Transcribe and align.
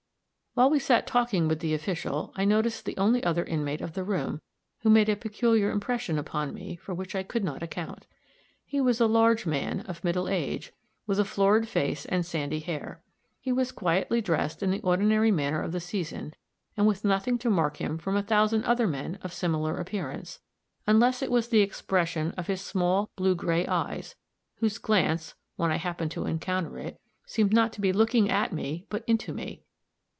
While 0.53 0.69
we 0.69 0.79
sat 0.79 1.07
talking 1.07 1.47
with 1.47 1.61
the 1.61 1.73
official, 1.73 2.33
I 2.35 2.43
noticed 2.43 2.83
the 2.83 2.97
only 2.97 3.23
other 3.23 3.45
inmate 3.45 3.79
of 3.79 3.93
the 3.93 4.03
room, 4.03 4.41
who 4.79 4.89
made 4.89 5.07
a 5.07 5.15
peculiar 5.15 5.71
impression 5.71 6.19
upon 6.19 6.53
me 6.53 6.75
for 6.75 6.93
which 6.93 7.15
I 7.15 7.23
could 7.23 7.45
not 7.45 7.63
account. 7.63 8.05
He 8.65 8.81
was 8.81 8.99
a 8.99 9.07
large 9.07 9.45
man, 9.45 9.79
of 9.87 10.03
middle 10.03 10.27
age, 10.27 10.73
with 11.07 11.21
a 11.21 11.23
florid 11.23 11.69
face 11.69 12.03
and 12.03 12.25
sandy 12.25 12.59
hair. 12.59 13.01
He 13.39 13.53
was 13.53 13.71
quietly 13.71 14.19
dressed 14.19 14.61
in 14.61 14.71
the 14.71 14.81
ordinary 14.81 15.31
manner 15.31 15.61
of 15.61 15.71
the 15.71 15.79
season, 15.79 16.33
and 16.75 16.85
with 16.85 17.05
nothing 17.05 17.37
to 17.37 17.49
mark 17.49 17.77
him 17.77 17.97
from 17.97 18.17
a 18.17 18.21
thousand 18.21 18.65
other 18.65 18.87
men 18.87 19.19
of 19.21 19.31
similar 19.31 19.77
appearance, 19.77 20.41
unless 20.85 21.21
it 21.21 21.31
was 21.31 21.47
the 21.47 21.61
expression 21.61 22.31
of 22.31 22.47
his 22.47 22.59
small, 22.59 23.09
blue 23.15 23.35
gray 23.35 23.65
eyes, 23.67 24.15
whose 24.55 24.79
glance, 24.79 25.33
when 25.55 25.71
I 25.71 25.77
happened 25.77 26.11
to 26.11 26.25
encounter 26.25 26.77
it, 26.77 26.99
seemed 27.25 27.53
not 27.53 27.71
to 27.71 27.81
be 27.81 27.93
looking 27.93 28.29
at 28.29 28.51
me 28.51 28.85
but 28.89 29.05
into 29.07 29.31
me. 29.33 29.63